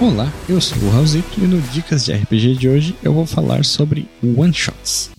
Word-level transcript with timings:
Olá, 0.00 0.32
eu 0.48 0.60
sou 0.60 0.78
o 0.78 0.90
Raulzito 0.92 1.40
e 1.40 1.46
no 1.48 1.60
Dicas 1.60 2.04
de 2.04 2.12
RPG 2.12 2.54
de 2.54 2.68
hoje 2.68 2.96
eu 3.02 3.12
vou 3.12 3.26
falar 3.26 3.64
sobre 3.64 4.08
One 4.22 4.54
Shots. 4.54 5.10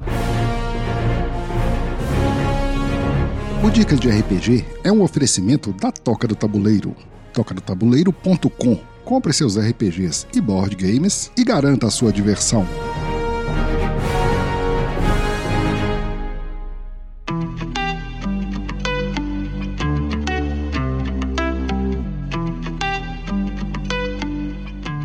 O 3.62 3.70
Dicas 3.70 4.00
de 4.00 4.10
RPG 4.10 4.66
é 4.82 4.90
um 4.90 5.02
oferecimento 5.02 5.74
da 5.74 5.92
Toca 5.92 6.26
do 6.26 6.34
Tabuleiro. 6.34 6.96
tocadotabuleiro.com. 7.34 8.80
Compre 9.04 9.34
seus 9.34 9.58
RPGs 9.58 10.28
e 10.34 10.40
board 10.40 10.78
games 10.78 11.30
e 11.36 11.44
garanta 11.44 11.88
a 11.88 11.92
sua 11.92 12.14
diversão. 12.14 12.66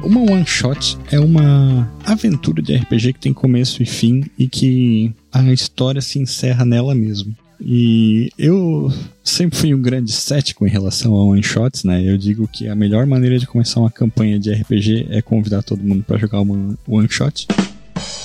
Uma 0.04 0.20
one 0.20 0.46
shot 0.46 0.98
é 1.10 1.18
uma 1.18 1.90
aventura 2.04 2.60
de 2.60 2.76
RPG 2.76 3.14
que 3.14 3.20
tem 3.20 3.32
começo 3.32 3.82
e 3.82 3.86
fim 3.86 4.24
e 4.38 4.46
que 4.46 5.10
a 5.32 5.42
história 5.50 6.02
se 6.02 6.18
encerra 6.18 6.64
nela 6.64 6.94
mesmo. 6.94 7.34
E 7.58 8.30
eu 8.38 8.92
sempre 9.22 9.58
fui 9.58 9.74
um 9.74 9.80
grande 9.80 10.12
cético 10.12 10.66
em 10.66 10.70
relação 10.70 11.14
a 11.14 11.24
one 11.24 11.42
shots, 11.42 11.84
né? 11.84 12.02
Eu 12.02 12.18
digo 12.18 12.46
que 12.46 12.68
a 12.68 12.74
melhor 12.74 13.06
maneira 13.06 13.38
de 13.38 13.46
começar 13.46 13.80
uma 13.80 13.90
campanha 13.90 14.38
de 14.38 14.52
RPG 14.52 15.06
é 15.08 15.22
convidar 15.22 15.62
todo 15.62 15.82
mundo 15.82 16.04
para 16.06 16.18
jogar 16.18 16.40
uma 16.40 16.76
one 16.86 17.08
shot 17.08 17.46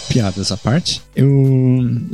piadas 0.10 0.52
à 0.52 0.58
parte, 0.58 1.02
eu 1.16 1.30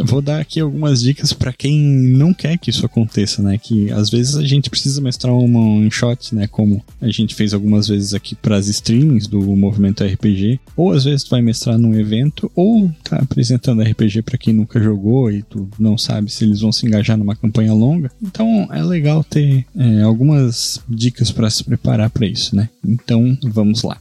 vou 0.05 0.21
dar 0.21 0.41
aqui 0.41 0.59
algumas 0.59 1.01
dicas 1.01 1.31
para 1.31 1.53
quem 1.53 1.79
não 1.79 2.33
quer 2.33 2.57
que 2.57 2.69
isso 2.69 2.85
aconteça, 2.85 3.41
né? 3.41 3.57
Que 3.57 3.91
às 3.91 4.09
vezes 4.09 4.35
a 4.35 4.43
gente 4.43 4.69
precisa 4.69 5.01
mestrar 5.01 5.33
uma 5.33 5.59
one 5.59 5.89
shot, 5.89 6.35
né? 6.35 6.45
Como 6.47 6.83
a 7.01 7.09
gente 7.09 7.33
fez 7.33 7.53
algumas 7.53 7.87
vezes 7.87 8.13
aqui 8.13 8.35
para 8.35 8.57
as 8.57 8.67
streamings 8.67 9.27
do 9.27 9.41
movimento 9.55 10.03
RPG, 10.03 10.59
ou 10.75 10.91
às 10.91 11.05
vezes 11.05 11.23
tu 11.23 11.29
vai 11.31 11.41
mestrar 11.41 11.77
num 11.77 11.97
evento, 11.97 12.51
ou 12.53 12.91
tá 13.03 13.17
apresentando 13.17 13.81
RPG 13.81 14.21
para 14.23 14.37
quem 14.37 14.53
nunca 14.53 14.81
jogou 14.81 15.31
e 15.31 15.41
tu 15.41 15.69
não 15.79 15.97
sabe 15.97 16.31
se 16.31 16.43
eles 16.43 16.61
vão 16.61 16.71
se 16.71 16.85
engajar 16.85 17.17
numa 17.17 17.35
campanha 17.35 17.73
longa. 17.73 18.11
Então 18.21 18.67
é 18.71 18.83
legal 18.83 19.23
ter 19.23 19.65
é, 19.75 20.01
algumas 20.01 20.81
dicas 20.89 21.31
para 21.31 21.49
se 21.49 21.63
preparar 21.63 22.09
para 22.09 22.27
isso, 22.27 22.55
né? 22.55 22.69
Então 22.85 23.37
vamos 23.43 23.83
lá. 23.83 23.97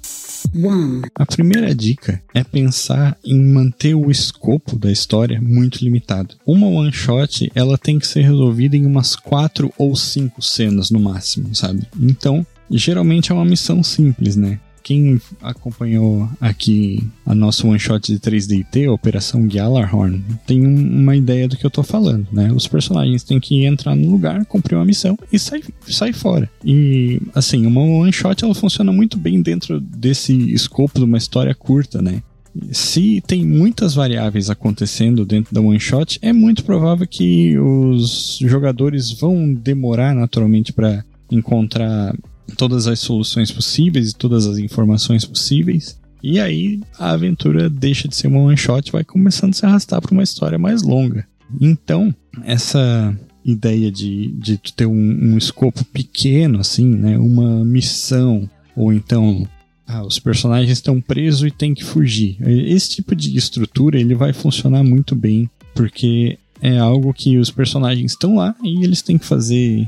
A 1.15 1.27
primeira 1.27 1.75
dica 1.75 2.23
é 2.33 2.45
pensar 2.45 3.17
em 3.25 3.43
manter 3.43 3.95
o 3.95 4.11
escopo 4.11 4.79
da 4.79 4.91
história 4.91 5.41
muito 5.41 5.83
limitado. 5.85 6.37
Uma 6.47 6.69
one 6.69 6.93
shot 6.93 7.51
ela 7.55 7.77
tem 7.77 7.99
que 7.99 8.07
ser 8.07 8.23
resolvida 8.23 8.77
em 8.77 8.87
umas 8.87 9.17
quatro 9.17 9.73
ou 9.77 9.97
cinco 9.97 10.41
cenas 10.41 10.91
no 10.91 11.01
máximo, 11.01 11.55
sabe? 11.55 11.83
Então 12.01 12.47
geralmente 12.71 13.31
é 13.31 13.35
uma 13.35 13.45
missão 13.45 13.83
simples, 13.83 14.37
né? 14.37 14.59
Quem 14.85 15.19
acompanhou 15.41 16.29
aqui 16.39 17.03
a 17.25 17.35
nossa 17.35 17.67
one 17.67 17.79
shot 17.79 18.13
de 18.13 18.21
3DT, 18.21 18.87
a 18.87 18.93
Operação 18.93 19.49
Gjallarhorn, 19.49 20.23
tem 20.47 20.65
uma 20.65 21.17
ideia 21.17 21.49
do 21.49 21.57
que 21.57 21.65
eu 21.65 21.71
tô 21.71 21.83
falando, 21.83 22.29
né? 22.31 22.53
Os 22.53 22.69
personagens 22.69 23.23
têm 23.23 23.41
que 23.41 23.65
entrar 23.65 23.97
no 23.97 24.11
lugar, 24.11 24.45
cumprir 24.45 24.77
uma 24.77 24.85
missão 24.85 25.19
e 25.33 25.39
sair 25.39 25.65
sai 25.89 26.13
fora. 26.13 26.51
E, 26.63 27.21
assim, 27.35 27.65
uma 27.67 27.81
one 27.81 28.13
shot 28.13 28.45
ela 28.45 28.55
funciona 28.55 28.93
muito 28.93 29.17
bem 29.17 29.41
dentro 29.41 29.81
desse 29.81 30.53
escopo 30.53 30.98
de 30.98 31.05
uma 31.05 31.19
história 31.19 31.55
curta, 31.55 32.03
né? 32.03 32.23
se 32.71 33.21
tem 33.27 33.45
muitas 33.45 33.95
variáveis 33.95 34.48
acontecendo 34.48 35.27
dentro 35.27 35.53
da 35.53 35.61
one 35.61 35.81
shot, 35.81 36.20
é 36.23 36.33
muito 36.33 36.63
provável 36.64 37.05
que 37.05 37.58
os 37.58 38.39
jogadores 38.41 39.11
vão 39.11 39.53
demorar 39.53 40.14
naturalmente 40.14 40.73
para 40.73 41.05
encontrar 41.33 42.14
todas 42.57 42.87
as 42.87 43.01
soluções 43.01 43.51
possíveis 43.51 44.11
e 44.11 44.17
todas 44.17 44.47
as 44.47 44.59
informações 44.59 45.25
possíveis. 45.25 45.99
E 46.23 46.41
aí 46.41 46.81
a 46.99 47.11
aventura 47.11 47.69
deixa 47.69 48.09
de 48.09 48.17
ser 48.17 48.29
uma 48.29 48.41
one 48.41 48.57
shot 48.57 48.91
vai 48.91 49.05
começando 49.05 49.51
a 49.51 49.57
se 49.57 49.67
arrastar 49.67 50.01
para 50.01 50.13
uma 50.13 50.23
história 50.23 50.59
mais 50.59 50.83
longa. 50.83 51.27
Então, 51.61 52.15
essa 52.45 53.15
ideia 53.45 53.93
de, 53.93 54.29
de 54.29 54.57
ter 54.57 54.87
um, 54.87 54.93
um 54.93 55.37
escopo 55.37 55.85
pequeno, 55.85 56.61
assim, 56.61 56.89
né? 56.89 57.19
Uma 57.19 57.65
missão, 57.65 58.49
ou 58.75 58.93
então 58.93 59.47
ah, 59.87 60.03
os 60.03 60.19
personagens 60.19 60.71
estão 60.71 61.01
presos 61.01 61.49
e 61.49 61.51
têm 61.51 61.75
que 61.75 61.85
fugir. 61.85 62.39
Esse 62.41 62.91
tipo 62.91 63.15
de 63.15 63.37
estrutura 63.37 64.01
ele 64.01 64.15
vai 64.15 64.33
funcionar 64.33 64.83
muito 64.83 65.15
bem, 65.15 65.49
porque 65.75 66.39
é 66.61 66.79
algo 66.79 67.13
que 67.13 67.37
os 67.37 67.51
personagens 67.51 68.13
estão 68.13 68.37
lá 68.37 68.55
e 68.63 68.83
eles 68.83 69.03
têm 69.03 69.19
que 69.19 69.27
fazer 69.27 69.87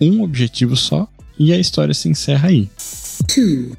um 0.00 0.22
objetivo 0.22 0.76
só 0.76 1.08
e 1.38 1.52
a 1.52 1.58
história 1.58 1.94
se 1.94 2.08
encerra 2.08 2.48
aí. 2.48 2.68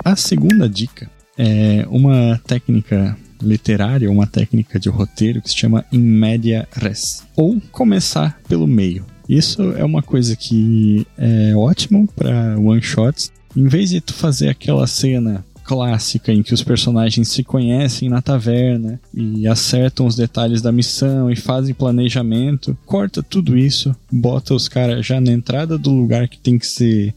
A 0.03 0.15
segunda 0.15 0.69
dica 0.69 1.09
é 1.37 1.85
uma 1.89 2.39
técnica 2.45 3.17
literária, 3.41 4.09
uma 4.09 4.25
técnica 4.25 4.79
de 4.79 4.89
roteiro 4.89 5.41
que 5.41 5.49
se 5.49 5.57
chama 5.57 5.85
in 5.91 5.99
media 5.99 6.67
res, 6.71 7.23
ou 7.35 7.61
começar 7.71 8.39
pelo 8.47 8.67
meio. 8.67 9.05
Isso 9.27 9.61
é 9.73 9.83
uma 9.83 10.01
coisa 10.01 10.35
que 10.35 11.05
é 11.17 11.55
ótimo 11.55 12.07
para 12.15 12.57
one 12.59 12.81
shots. 12.81 13.31
Em 13.55 13.67
vez 13.67 13.89
de 13.89 14.01
tu 14.01 14.13
fazer 14.13 14.49
aquela 14.49 14.87
cena 14.87 15.45
clássica 15.63 16.31
em 16.33 16.43
que 16.43 16.53
os 16.53 16.61
personagens 16.61 17.29
se 17.29 17.43
conhecem 17.43 18.09
na 18.09 18.21
taverna 18.21 18.99
e 19.13 19.47
acertam 19.47 20.05
os 20.05 20.15
detalhes 20.15 20.61
da 20.61 20.71
missão 20.71 21.31
e 21.31 21.35
fazem 21.35 21.73
planejamento, 21.73 22.77
corta 22.85 23.23
tudo 23.23 23.57
isso, 23.57 23.95
bota 24.11 24.53
os 24.53 24.67
caras 24.67 25.05
já 25.05 25.21
na 25.21 25.31
entrada 25.31 25.77
do 25.77 25.91
lugar 25.91 26.27
que 26.27 26.37
tem 26.37 26.59
que 26.59 26.67
ser 26.67 27.13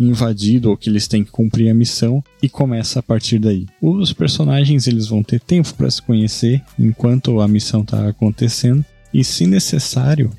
invadido 0.00 0.70
ou 0.70 0.76
que 0.76 0.88
eles 0.88 1.06
têm 1.06 1.22
que 1.22 1.30
cumprir 1.30 1.70
a 1.70 1.74
missão 1.74 2.24
e 2.42 2.48
começa 2.48 3.00
a 3.00 3.02
partir 3.02 3.38
daí. 3.38 3.66
Os 3.80 4.12
personagens 4.12 4.86
eles 4.86 5.06
vão 5.06 5.22
ter 5.22 5.40
tempo 5.40 5.74
para 5.74 5.90
se 5.90 6.00
conhecer 6.00 6.62
enquanto 6.78 7.40
a 7.40 7.46
missão 7.46 7.82
está 7.82 8.08
acontecendo 8.08 8.84
e 9.12 9.22
se 9.22 9.46
necessário 9.46 10.30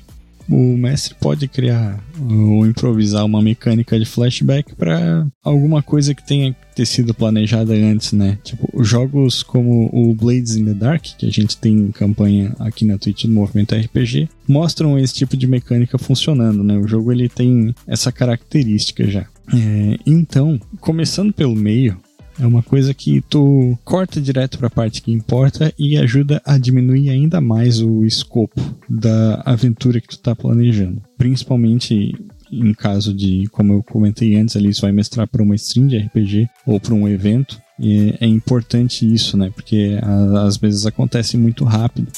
o 0.52 0.76
mestre 0.76 1.14
pode 1.18 1.48
criar 1.48 1.98
ou 2.20 2.66
improvisar 2.66 3.24
uma 3.24 3.40
mecânica 3.40 3.98
de 3.98 4.04
flashback 4.04 4.74
para 4.74 5.26
alguma 5.42 5.82
coisa 5.82 6.14
que 6.14 6.26
tenha 6.26 6.54
ter 6.74 6.86
sido 6.86 7.14
planejada 7.14 7.74
antes, 7.74 8.12
né? 8.12 8.38
Tipo, 8.42 8.82
jogos 8.82 9.42
como 9.42 9.90
o 9.92 10.14
Blades 10.14 10.56
in 10.56 10.64
the 10.64 10.74
Dark, 10.74 11.02
que 11.18 11.26
a 11.26 11.30
gente 11.30 11.56
tem 11.56 11.74
em 11.74 11.90
campanha 11.90 12.54
aqui 12.58 12.84
na 12.84 12.98
Twitch 12.98 13.24
do 13.24 13.32
Movimento 13.32 13.74
RPG, 13.74 14.28
mostram 14.48 14.98
esse 14.98 15.14
tipo 15.14 15.36
de 15.36 15.46
mecânica 15.46 15.98
funcionando, 15.98 16.62
né? 16.62 16.76
O 16.76 16.86
jogo 16.86 17.12
ele 17.12 17.28
tem 17.28 17.74
essa 17.86 18.10
característica 18.10 19.04
já. 19.04 19.26
É, 19.52 19.98
então, 20.06 20.58
começando 20.80 21.32
pelo 21.32 21.54
meio, 21.54 21.96
é 22.40 22.46
uma 22.46 22.62
coisa 22.62 22.94
que 22.94 23.20
tu 23.22 23.78
corta 23.84 24.20
direto 24.20 24.58
para 24.58 24.68
a 24.68 24.70
parte 24.70 25.02
que 25.02 25.12
importa 25.12 25.72
e 25.78 25.96
ajuda 25.96 26.40
a 26.44 26.58
diminuir 26.58 27.10
ainda 27.10 27.40
mais 27.40 27.80
o 27.80 28.04
escopo 28.04 28.60
da 28.88 29.42
aventura 29.44 30.00
que 30.00 30.08
tu 30.08 30.18
tá 30.18 30.34
planejando. 30.34 31.02
Principalmente 31.16 32.14
em 32.52 32.74
caso 32.74 33.14
de, 33.14 33.46
como 33.50 33.72
eu 33.72 33.82
comentei 33.82 34.36
antes, 34.36 34.56
ali 34.56 34.68
isso 34.68 34.82
vai 34.82 34.92
mestrar 34.92 35.26
para 35.26 35.42
uma 35.42 35.54
stream 35.54 35.86
de 35.86 35.96
RPG 35.96 36.48
ou 36.66 36.78
para 36.78 36.94
um 36.94 37.08
evento. 37.08 37.60
E 37.80 38.14
é 38.20 38.26
importante 38.26 39.10
isso, 39.10 39.36
né? 39.36 39.50
Porque 39.54 39.98
às 40.44 40.58
vezes 40.58 40.84
acontece 40.84 41.36
muito 41.36 41.64
rápido. 41.64 42.08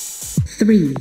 Three. 0.59 0.95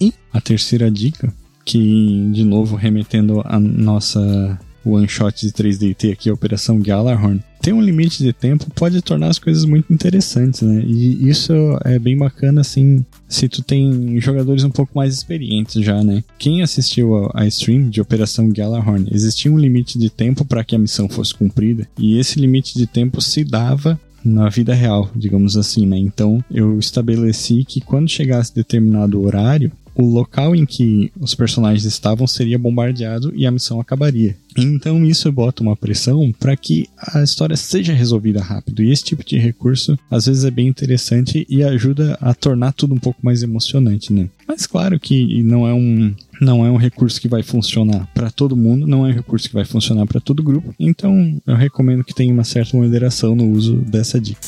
E 0.00 0.12
a 0.32 0.40
terceira 0.40 0.90
dica, 0.90 1.32
que 1.64 2.30
de 2.32 2.44
novo 2.44 2.74
remetendo 2.74 3.42
a 3.44 3.60
nossa 3.60 4.58
one 4.84 5.08
shot 5.08 5.46
de 5.46 5.52
3DT 5.52 6.12
aqui, 6.12 6.30
a 6.30 6.34
Operação 6.34 6.80
Gjallarhorn, 6.80 7.40
tem 7.60 7.72
um 7.72 7.80
limite 7.80 8.22
de 8.22 8.32
tempo 8.32 8.66
pode 8.74 9.00
tornar 9.02 9.28
as 9.28 9.38
coisas 9.38 9.64
muito 9.64 9.92
interessantes, 9.92 10.62
né? 10.62 10.82
E 10.84 11.28
isso 11.28 11.52
é 11.84 11.96
bem 11.96 12.16
bacana, 12.16 12.60
assim, 12.60 13.06
se 13.28 13.48
tu 13.48 13.62
tem 13.62 14.20
jogadores 14.20 14.64
um 14.64 14.70
pouco 14.70 14.92
mais 14.96 15.14
experientes 15.14 15.84
já, 15.84 16.02
né? 16.02 16.24
Quem 16.38 16.62
assistiu 16.62 17.30
a, 17.32 17.46
stream 17.46 17.88
de 17.88 18.00
Operação 18.00 18.50
Gjallarhorn, 18.52 19.08
existia 19.12 19.50
um 19.52 19.58
limite 19.58 19.96
de 19.96 20.10
tempo 20.10 20.44
para 20.44 20.64
que 20.64 20.74
a 20.74 20.78
missão 20.78 21.08
fosse 21.08 21.34
cumprida, 21.34 21.86
e 21.96 22.18
esse 22.18 22.40
limite 22.40 22.76
de 22.76 22.86
tempo 22.86 23.20
se 23.20 23.44
dava 23.44 23.98
na 24.24 24.48
vida 24.48 24.74
real, 24.74 25.10
digamos 25.14 25.56
assim, 25.56 25.86
né? 25.86 25.98
Então 25.98 26.42
eu 26.50 26.78
estabeleci 26.78 27.64
que 27.64 27.80
quando 27.80 28.08
chegasse 28.08 28.54
determinado 28.54 29.20
horário, 29.20 29.70
o 29.94 30.04
local 30.04 30.54
em 30.54 30.64
que 30.64 31.12
os 31.20 31.34
personagens 31.34 31.84
estavam 31.84 32.26
seria 32.26 32.58
bombardeado 32.58 33.32
e 33.34 33.46
a 33.46 33.50
missão 33.50 33.80
acabaria. 33.80 34.36
Então 34.56 35.04
isso 35.04 35.30
bota 35.32 35.62
uma 35.62 35.76
pressão 35.76 36.32
para 36.38 36.56
que 36.56 36.88
a 36.98 37.22
história 37.22 37.56
seja 37.56 37.92
resolvida 37.92 38.42
rápido. 38.42 38.82
E 38.82 38.90
esse 38.90 39.04
tipo 39.04 39.24
de 39.24 39.38
recurso 39.38 39.98
às 40.10 40.26
vezes 40.26 40.44
é 40.44 40.50
bem 40.50 40.68
interessante 40.68 41.46
e 41.48 41.62
ajuda 41.62 42.18
a 42.20 42.34
tornar 42.34 42.72
tudo 42.72 42.94
um 42.94 42.98
pouco 42.98 43.20
mais 43.22 43.42
emocionante, 43.42 44.12
né? 44.12 44.28
Mas 44.46 44.66
claro 44.66 44.98
que 45.00 45.42
não 45.42 45.66
é 45.66 45.72
um 45.72 46.14
não 46.40 46.66
é 46.66 46.70
um 46.70 46.76
recurso 46.76 47.20
que 47.20 47.28
vai 47.28 47.42
funcionar 47.42 48.08
para 48.12 48.30
todo 48.30 48.56
mundo, 48.56 48.86
não 48.86 49.06
é 49.06 49.10
um 49.10 49.14
recurso 49.14 49.48
que 49.48 49.54
vai 49.54 49.64
funcionar 49.64 50.06
para 50.06 50.20
todo 50.20 50.42
grupo. 50.42 50.74
Então 50.78 51.40
eu 51.46 51.54
recomendo 51.54 52.04
que 52.04 52.14
tenha 52.14 52.32
uma 52.32 52.44
certa 52.44 52.76
moderação 52.76 53.34
no 53.34 53.48
uso 53.50 53.76
dessa 53.76 54.20
dica. 54.20 54.40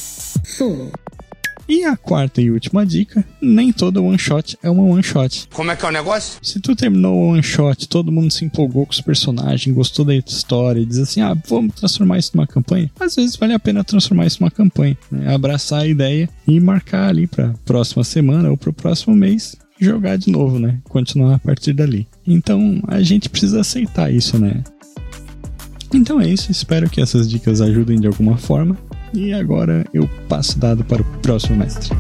E 1.69 1.85
a 1.85 1.97
quarta 1.97 2.41
e 2.41 2.51
última 2.51 2.85
dica: 2.85 3.25
nem 3.41 3.73
toda 3.73 4.01
one 4.01 4.19
shot 4.19 4.59
é 4.63 4.71
uma 4.71 4.83
one 4.83 5.03
shot. 5.03 5.49
Como 5.53 5.71
é 5.71 5.77
que 5.77 5.85
é 5.85 5.89
o 5.89 5.93
negócio? 5.93 6.39
Se 6.43 6.61
tu 6.61 6.77
terminou 6.77 7.15
o 7.15 7.29
one 7.33 7.43
shot, 7.43 7.89
todo 7.89 8.13
mundo 8.13 8.31
se 8.31 8.45
empolgou 8.45 8.87
com 8.87 8.93
os 8.93 9.01
personagens, 9.01 9.75
gostou 9.75 10.05
da 10.05 10.15
história 10.15 10.81
e 10.81 10.87
diz 10.87 10.99
assim: 10.99 11.21
ah, 11.21 11.37
vamos 11.49 11.75
transformar 11.75 12.19
isso 12.19 12.33
numa 12.35 12.47
campanha. 12.47 12.91
Às 12.99 13.17
vezes 13.17 13.37
vale 13.37 13.53
a 13.53 13.59
pena 13.59 13.85
transformar 13.85 14.27
isso 14.27 14.41
numa 14.41 14.51
campanha, 14.51 14.97
né? 15.11 15.35
abraçar 15.35 15.83
a 15.83 15.87
ideia 15.87 16.29
e 16.47 16.61
marcar 16.61 17.09
ali 17.09 17.27
para 17.27 17.55
próxima 17.65 18.05
semana 18.05 18.51
ou 18.51 18.57
para 18.57 18.71
o 18.71 18.75
próximo 18.75 19.15
mês 19.15 19.57
jogar 19.79 20.17
de 20.17 20.31
novo, 20.31 20.59
né? 20.59 20.79
Continuar 20.89 21.35
a 21.35 21.39
partir 21.39 21.73
dali. 21.73 22.07
Então 22.27 22.81
a 22.87 23.03
gente 23.03 23.29
precisa 23.29 23.61
aceitar 23.61 24.13
isso, 24.13 24.39
né? 24.39 24.63
Então 25.93 26.21
é 26.21 26.29
isso, 26.29 26.51
espero 26.51 26.91
que 26.91 27.01
essas 27.01 27.29
dicas 27.29 27.61
ajudem 27.61 28.01
de 28.01 28.07
alguma 28.07 28.37
forma. 28.37 28.77
E 29.15 29.33
agora 29.33 29.85
eu 29.95 30.09
passo 30.29 30.59
dado 30.59 30.85
para 30.85 31.01
o 31.01 31.05
próximo 31.23 31.57
mestre. 31.57 31.97